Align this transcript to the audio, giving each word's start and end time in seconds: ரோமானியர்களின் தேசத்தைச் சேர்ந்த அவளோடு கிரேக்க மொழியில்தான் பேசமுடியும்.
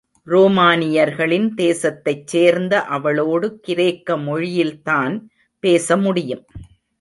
ரோமானியர்களின் 0.27 1.49
தேசத்தைச் 1.57 2.25
சேர்ந்த 2.25 2.81
அவளோடு 2.83 3.59
கிரேக்க 3.59 4.17
மொழியில்தான் 4.17 5.19
பேசமுடியும். 5.63 6.45